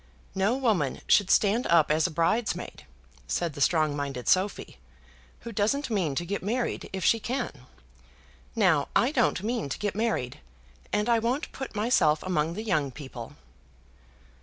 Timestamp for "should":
1.05-1.29